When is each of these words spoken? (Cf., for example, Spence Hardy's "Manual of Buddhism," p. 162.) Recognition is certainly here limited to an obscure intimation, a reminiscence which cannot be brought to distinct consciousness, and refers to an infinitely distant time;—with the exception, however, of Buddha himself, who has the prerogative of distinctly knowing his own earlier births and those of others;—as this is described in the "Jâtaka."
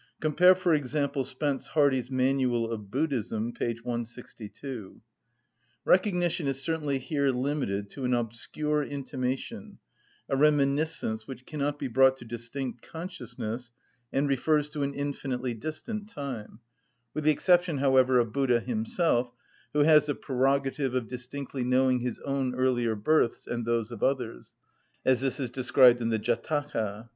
(Cf., 0.23 0.57
for 0.57 0.73
example, 0.73 1.23
Spence 1.23 1.67
Hardy's 1.67 2.09
"Manual 2.09 2.71
of 2.71 2.89
Buddhism," 2.89 3.53
p. 3.53 3.65
162.) 3.67 4.99
Recognition 5.85 6.47
is 6.47 6.59
certainly 6.59 6.97
here 6.97 7.29
limited 7.29 7.87
to 7.91 8.03
an 8.05 8.15
obscure 8.15 8.83
intimation, 8.83 9.77
a 10.27 10.35
reminiscence 10.35 11.27
which 11.27 11.45
cannot 11.45 11.77
be 11.77 11.87
brought 11.87 12.17
to 12.17 12.25
distinct 12.25 12.81
consciousness, 12.81 13.71
and 14.11 14.27
refers 14.27 14.69
to 14.69 14.81
an 14.81 14.95
infinitely 14.95 15.53
distant 15.53 16.09
time;—with 16.09 17.23
the 17.23 17.29
exception, 17.29 17.77
however, 17.77 18.17
of 18.17 18.33
Buddha 18.33 18.59
himself, 18.59 19.31
who 19.73 19.81
has 19.81 20.07
the 20.07 20.15
prerogative 20.15 20.95
of 20.95 21.07
distinctly 21.07 21.63
knowing 21.63 21.99
his 21.99 22.17
own 22.21 22.55
earlier 22.55 22.95
births 22.95 23.45
and 23.45 23.67
those 23.67 23.91
of 23.91 24.01
others;—as 24.01 25.21
this 25.21 25.39
is 25.39 25.51
described 25.51 26.01
in 26.01 26.09
the 26.09 26.17
"Jâtaka." 26.17 27.09